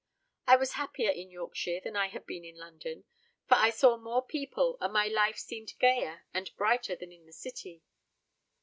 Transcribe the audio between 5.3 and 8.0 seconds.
seemed gayer and brighter than in the city.